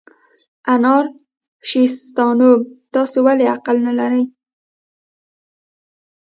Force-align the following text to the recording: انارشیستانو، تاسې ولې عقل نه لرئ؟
انارشیستانو، 0.73 2.51
تاسې 2.93 3.17
ولې 3.25 3.45
عقل 3.55 3.77
نه 3.87 3.91
لرئ؟ 3.99 4.23